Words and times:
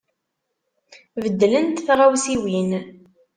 Beddlent 1.23 1.83
tɣawsiwin. 1.87 2.71